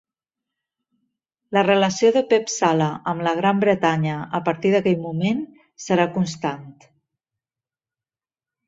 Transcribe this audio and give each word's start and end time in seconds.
La 1.57 1.61
relació 1.67 2.09
de 2.15 2.23
Pep 2.31 2.49
Sala 2.53 2.87
amb 3.13 3.27
la 3.27 3.35
Gran 3.41 3.61
Bretanya 3.65 4.17
a 4.39 4.43
partir 4.49 4.75
d'aquell 4.79 4.99
moment 5.07 5.45
serà 5.87 6.11
constant. 6.19 6.69